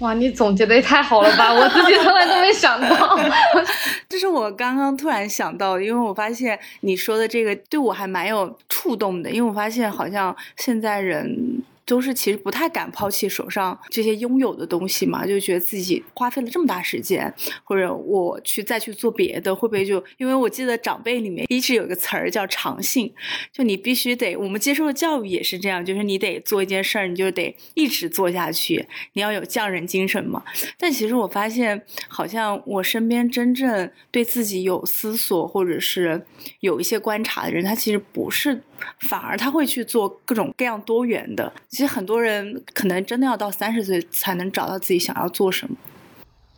[0.00, 1.52] 哇，你总结的也太好了吧！
[1.52, 3.18] 我自己从来都没想到，
[4.08, 11.62] 这是我刚刚突然想到，因为我发现你说的这个对我还蛮有触动的，因为我发现好像现在人。
[11.88, 17.32] 都是其实不太敢抛弃手上这些拥有的东西嘛，就觉得自己花费了这么大时间，
[17.64, 23.10] 或者我去再去做别的，会不会就因为我记得长辈里面一直有个词儿叫长性，
[23.50, 30.44] 就你必须得，我们接受的教育也是这样，就是你得做一件事儿，你就得一直做下去，你要有匠人精神嘛。
[30.76, 36.26] 但其实我发现，好像我身边真正对自己有思索或者是
[36.60, 38.62] 有一些观察的人，他其实不是，
[38.98, 41.50] 反而他会去做各种各样多元的。
[41.78, 45.76] 其实很多人可能真的要到三十岁才能找到自己想要做什么。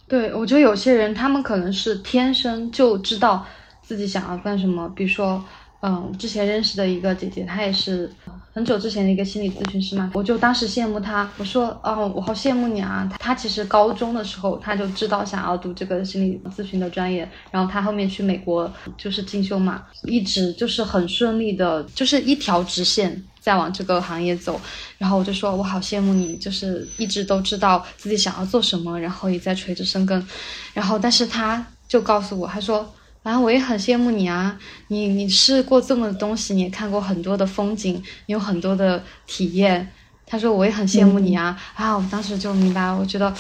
[0.09, 3.47] 对，我觉得有些人他们可能是天生就知道
[3.83, 5.45] 自己想要干什么，比如说。
[5.83, 8.13] 嗯，之前认识的一个姐姐，她也是
[8.53, 13.11] 很久之前的一个心理咨询师嘛，我就当时羡慕她，我说，哦，我好羡慕你啊！
[13.19, 24.61] 她其实高中的时候，她就知道想要读这个心理咨询的专业，然后她后面去美国就是进修嘛，一直就是很顺利的，就是一条直线在往这个行业走。
[24.99, 30.27] 然后我就说，我好羡慕你，就是一直都知道自己想要做什么，然后也在垂直生根。
[30.75, 32.87] 然后，但是她就告诉我，她说。
[33.23, 37.95] 然后我也很羡慕你啊，你你试过这么多东西，你也看过很多的风景，
[38.27, 39.87] 你有很多的体验。
[40.27, 43.35] 他说我也很羡慕你啊，啊，我当时就明白，我觉得，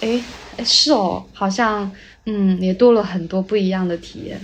[0.00, 0.20] 哎，
[0.64, 1.90] 是哦，好像，
[2.26, 4.40] 嗯，也多了很多不一样的体验。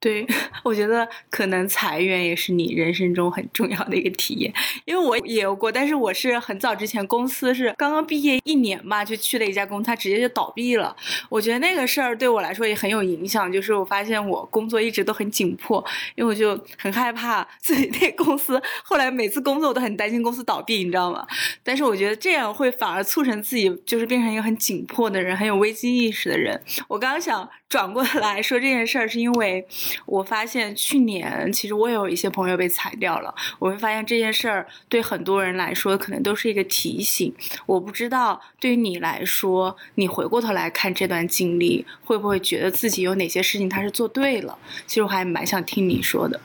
[0.00, 0.26] 对，
[0.64, 4.50] 我觉得可能裁员也是你人生中很重要的一个体验，
[4.86, 10.96] 因为我也有过，但是我是很早之前公司是刚刚毕业一年嘛，就去了一家公司，它直接就倒闭了。
[11.28, 15.84] 我觉得那个事儿对我来说也很有影响，就是我发现我工作一直都很紧迫，
[16.14, 21.26] 因为我就很害怕 自己那公司，后来每次工作我都很担心公司倒闭，你知道吗？
[21.62, 26.58] 但是我觉得这样会反而促成自己就是变成一个很紧迫的人，很有危机意识的人。
[26.88, 29.66] 我刚刚想转过来说这件事儿，是因为。
[30.04, 37.32] 我发现去年其实我也有一些朋友被裁掉了，我会发现这件事儿对很多人来说可能都是一个提醒。
[37.66, 44.58] 我不知道对于你来说，你回过头来看这段经历，会不会觉得自己有哪些事情他是做对了？
[44.88, 46.40] 其实我还蛮想听你说的。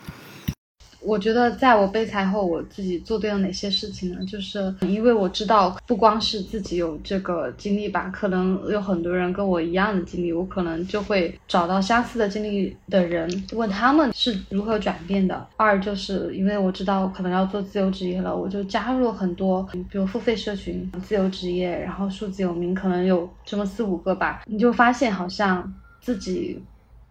[1.05, 4.25] 我觉得在我被裁后，我自己做对了哪些事情呢？
[4.25, 15.47] 就是因为我知道，不光是自己有这个经历吧，可能有很多人跟我一样的经历，我可能就会找到相似的经历的人，问他们是如何转变的。
[15.57, 26.59] 二就是因为我知道可能要做自由职业了，我就加入了很多，比如付费社群、自由职业，然后数字有名，可能有这么四五个吧，你就发现好像自己。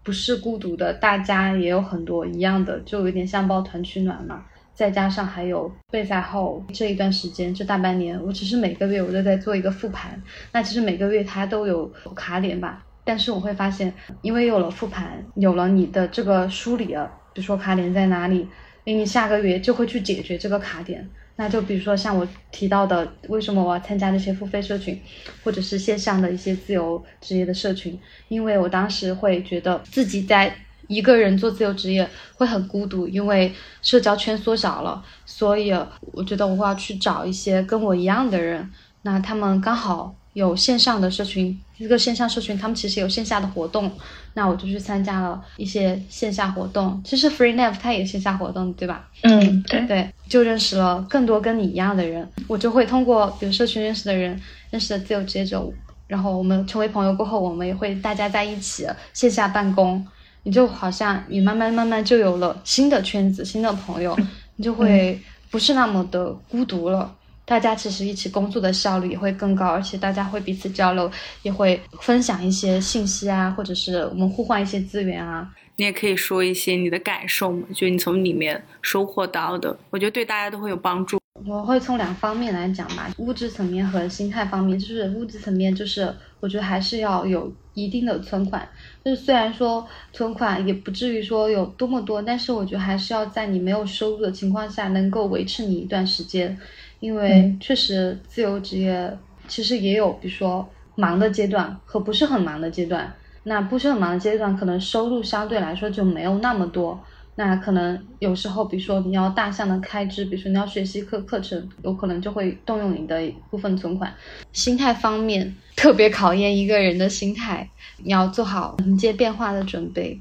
[0.05, 4.45] 不是孤独的，大家也有很多一样的，就有点像抱团取暖嘛。
[4.75, 10.21] 再加上还有备赛后这一段时间，这大半年，我只是每个月我都在做一个复盘。
[10.53, 18.49] 那其实每个月它都有卡点吧，但是我会发现，因为有了复盘，有了你的这个梳理了，比如说卡点在哪里，
[18.83, 21.09] 你下个月就会去解决这个卡点。
[21.37, 25.01] 那就比如说像我提到的，为什么我要参加那些付费社群，
[25.43, 27.99] 或者是线上的一些自由职业的社群？
[28.29, 30.55] 因为我当时会觉得自己在
[30.87, 33.53] 一个人做自由职业会很孤独，因为
[33.83, 35.73] 社交圈缩小了，所以
[36.13, 38.71] 我觉得我要去找一些跟我一样的人，
[39.03, 43.91] 那他们刚好有线上的社群，一个线上社群，他们其实有线下的活动，
[44.35, 47.01] 那我就去参加了一些线下活动。
[47.05, 49.09] 其实 FreeNav 它也线下活动，对吧？
[49.23, 54.39] 嗯，对对，就认识了更多跟你一样的人，我就会通过比如社群认识的人，
[54.71, 55.67] 认识的自由职业者，
[56.07, 60.07] 然后我们成为朋友过后，我们也会大家在一起线下办公。
[60.47, 64.15] 你就好像你慢慢慢慢就有了新的圈子、新的朋友，
[64.57, 65.19] 你就会
[65.51, 67.15] 不是那么的孤独了。
[67.45, 71.11] 大家其实一起工作的效率也会更高，而且大家会彼此交流，
[71.43, 75.51] 也会分享一些信息啊，或者是我们互换一些资源啊。
[75.77, 81.19] 你也可以说一些你的感受嘛，就你从里面收获到的，我觉得对大家都会有帮助。
[81.47, 84.79] 我会从两方面来讲吧，物质层面和心态方面。
[84.79, 88.67] 就是物质层面，就是我觉得还是要有一定的存款。
[89.05, 96.57] 就是虽然说存款也不至于说有多么多，但是我觉得还是要在你没有收入的情况下能够维持你一段时间。
[97.05, 99.15] 因为确实自由职业
[99.47, 103.13] 其实也有，比如说忙的阶段和不是很忙的阶段。
[103.43, 106.99] 那不是很忙的阶段，可能收入相对来说就没有那么多。
[107.35, 114.11] 那可能有时候，比如说你要大项的开支，比如说你要学习课课程，有可能就会动用你的一部分存款。
[114.55, 120.19] 心态方面特别考验一个人的心态，你要做好迎接变化的准备，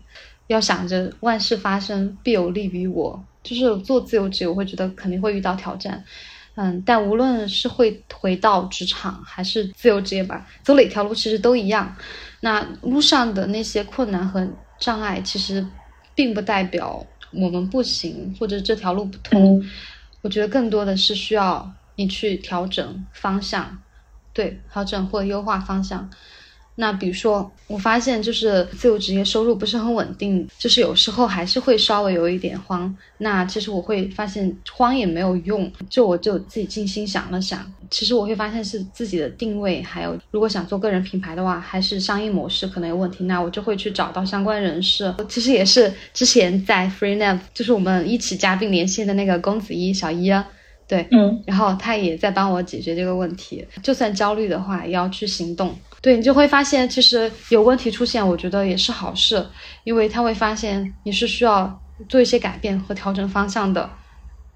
[0.48, 3.24] 要想着万事发生必有利于我。
[3.42, 6.04] 就是做自由职业，我会觉得肯定会遇到挑战。
[6.56, 11.96] 嗯，但无论是会回到职场还是自由职业吧，走哪条路其实都一样。
[12.42, 14.48] 那路上的那些困难和
[14.80, 15.66] 障碍，其实
[16.14, 19.64] 并不代表我们不行，或者这条路不通。
[20.22, 23.80] 我觉得更多的是需要你去调整方向，
[24.32, 26.10] 对，调整或优化方向。
[26.76, 32.94] 那比如说，我发现就是自由职业收入不是很稳定，就是有时候还是会稍微有一点慌。
[33.20, 43.26] 那其实我会发现慌也没有用，就我就自己静心想了想，其实我会发现是自己的定位，还有如果想做个人品牌的话，还是商业模式可能有问题。
[43.26, 50.32] 那我就会去找到相关人士，其实也是之前在 FreeNav，就是我们一起嘉宾连线的那个公子一小一，
[50.88, 53.66] 对，嗯，然后他也在帮我解决这个问题。
[53.84, 55.74] 就算焦虑的话，也要去行动。
[56.04, 59.48] 对你就会发现，其实有问题出现，我觉得也是好事，
[59.86, 63.90] 因为他会发现你是需要做一些改变和调整方向的，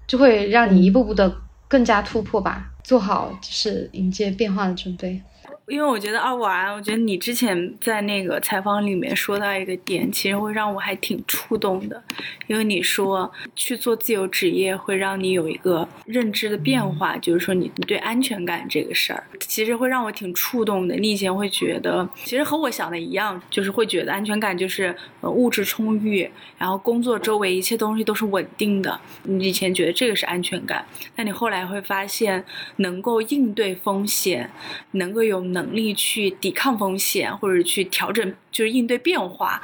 [0.06, 1.34] 就会让你一步步的
[1.66, 5.22] 更加突破吧，做好就是迎接变化的准备。
[5.68, 12.02] 因为我觉得二娃，我觉得你之前在那个采访里面说到一个点，其实会让我还挺触动的。
[12.46, 20.96] 因为你说去做自由职业会让你有一个认知的变化，就是说你你对安全感这个事儿，其实会让我挺触动的。
[20.96, 28.98] 你以前会觉得，其实和我想的一样，就是会觉得安全感就是呃物质充裕，然后工作周围一切东西都是稳定的。
[29.24, 30.82] 你以前觉得这个是安全感，
[31.14, 32.42] 但你后来会发现，
[32.76, 34.50] 能够应对风险，
[34.92, 35.68] 能够有能。
[35.68, 39.60] 力去抵抗风险，或者去调整，就是应对变化，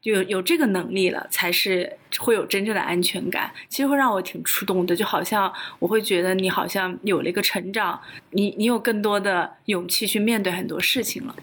[0.00, 3.50] 就有有这个能力了，才是会有真正的安全感。
[3.68, 7.98] 其实会让我挺触动的，就好像我会觉得你好像有了一个成长，
[8.32, 11.34] 你你有更多的勇气去面对很多事情了。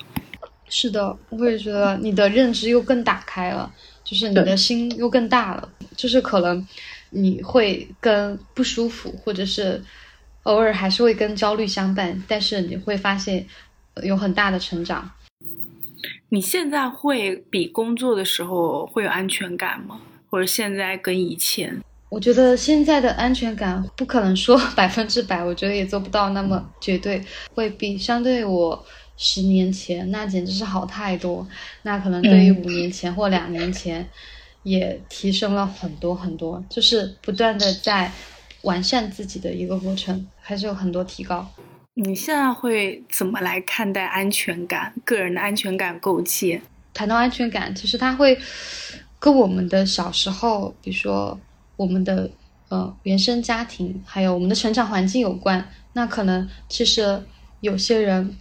[0.69, 3.69] 是的，我也觉得你的认知又更打开了，
[4.03, 5.67] 就是你的心又更大了，
[5.97, 6.65] 就是可能
[7.09, 9.83] 你会跟不舒服，或者是
[10.43, 13.45] 偶尔还是会跟焦虑相伴，但是你会发现。
[14.03, 15.09] 有很大的成长。
[16.29, 19.99] 你现在会比工作的时候会有安全感吗？
[20.29, 21.79] 或者现在跟以前？
[22.09, 27.23] 我觉得现在的安全感不可能说 百分之百，我觉得也做不到那么绝对。
[27.53, 28.85] 会比相对我
[29.17, 31.47] 十年前那简直是好太多。
[31.83, 34.07] 那可能对于五年前或两年前，
[34.63, 38.11] 也提升了很多很多，就是不断的在
[38.63, 41.49] 完善自己的一个过程，还是有很多提高。
[41.97, 44.93] 你现在会怎么来看待安全感？
[45.05, 46.61] 个人的安全感构建？
[46.93, 48.37] 谈到安全感，其实它会
[49.17, 51.39] 跟我们的小时候，比如说
[51.77, 52.29] 我们的
[52.67, 55.71] 呃原生家庭，还有我们的成长环境有关。
[55.93, 57.23] 那可能其实
[57.61, 58.35] 有些人，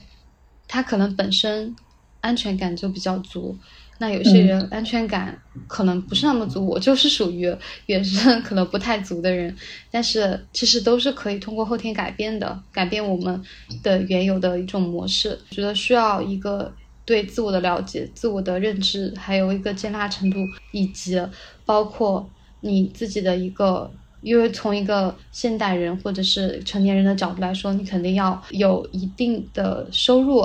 [0.67, 1.77] 他可能本身
[2.23, 3.57] 安全感就比较足。
[3.99, 9.55] 那有些人安全感可能不是那么足，我就是属于原生可能不太足的人，
[9.91, 13.41] 但是其实都是可以通过后天改变的，改变我们
[13.83, 15.39] 的原有的一种模式。
[15.51, 16.73] 觉得需要一个
[17.05, 20.39] 对自我的了解、自我的认知，还有一个接纳程度，
[20.73, 21.17] 以及
[21.65, 22.29] 包括
[22.61, 23.89] 你自己的一个，
[24.23, 30.41] 因为从一个现代人或者是成年人的角度来说，你肯定要有一定的收入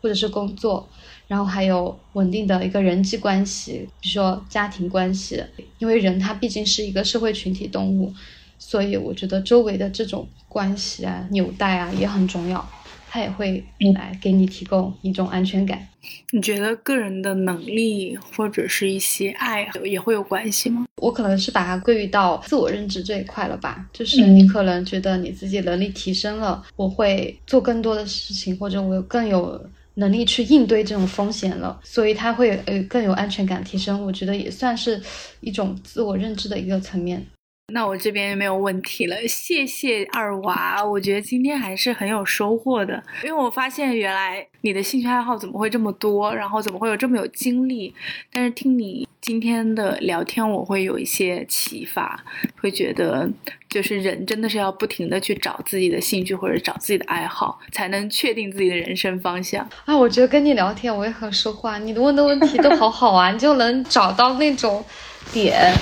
[0.00, 0.88] 或者是工作。
[1.26, 5.42] 然后还有稳定的一个人际关系，比如说家庭关系，
[5.78, 8.12] 因为人他毕竟是一个社会群体动物，
[8.58, 12.68] 所以我觉得周围的这种关系啊、纽带啊也很重要，
[13.08, 13.64] 它也会
[13.94, 15.88] 来给你提供一种安全感。
[16.32, 20.84] 你觉得个人的能力或者是一些爱也会有关系吗？
[20.96, 29.58] 我可能是把它归于到自我认知这一块了吧，就是你可能觉得你自己能力提升了，我会做更多的事情，或者我更有。
[29.94, 34.04] 能力去应对这种风险了，所以他会呃更有安全感提升。
[34.04, 35.00] 我觉得也算是
[35.40, 37.24] 一种自我认知的一个层面。
[37.72, 40.84] 那我这边没有问题了，谢谢二娃。
[40.84, 47.92] 我觉得今天还是很有收获的，因为我发现原来你的兴趣爱好怎么会这么多，然后怎么会有这么有精力。
[48.30, 52.22] 但是听你今天的聊天，我会有一些启发，
[52.60, 53.28] 会觉得
[53.70, 59.66] 就是人真的是要不停的去找自己的兴趣或者找自己的爱好，才能确定自己的人生方向。
[59.86, 64.84] 啊，我觉得跟你聊天我也很收获，你的问的问题都好好啊，你就能找到那种
[65.32, 65.72] 点。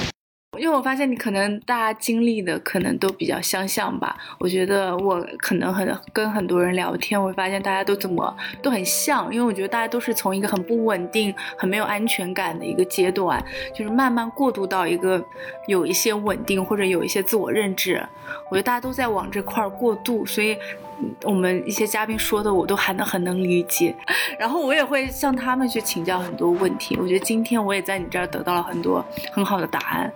[0.59, 13.42] 因为我发现你可能大家经历的可能都比较相像吧，我觉得我可能很跟很多人聊天，我会发现大家都怎么都很像，因为我觉得大家都是从一个很不稳定、很没有安全感的一个阶段，
[13.74, 15.24] 就是慢慢过渡到一个
[15.66, 18.07] 有一些稳定或者有一些自我认知，
[18.50, 20.57] 我觉得大家都在往这块儿过渡，所以。
[21.24, 23.92] 我们一些嘉宾说的，我都还能很能理解，
[24.38, 26.96] 然后我也会向他们去请教很多问题。
[27.00, 30.12] 我觉得今天我也在你这儿得到了很多很好的答案。